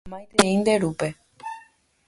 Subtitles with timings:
[0.11, 1.07] Maitei nde rúpe.